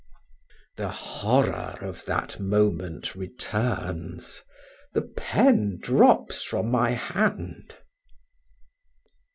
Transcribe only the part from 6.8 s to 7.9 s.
hand.